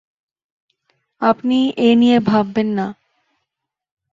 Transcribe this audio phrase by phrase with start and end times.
[1.21, 1.57] আপনি
[1.79, 2.87] এ নিয়ে ভাববেন না।